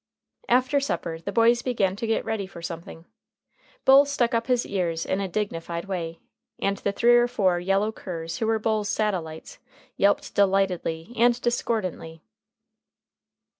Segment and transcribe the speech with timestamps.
[0.49, 3.05] After supper, the boys began to get ready for something.
[3.85, 6.17] Bull stuck up his ears in a dignified way,
[6.57, 9.59] and the three or four yellow curs who were Bull's satellites
[9.97, 12.23] yelped delightedly and discordantly.